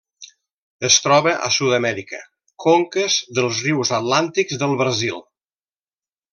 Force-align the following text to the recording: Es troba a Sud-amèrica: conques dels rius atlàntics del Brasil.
Es 0.87 0.95
troba 1.07 1.33
a 1.47 1.49
Sud-amèrica: 1.57 2.21
conques 2.65 3.19
dels 3.41 3.63
rius 3.69 3.95
atlàntics 4.01 4.61
del 4.65 4.77
Brasil. 4.85 5.25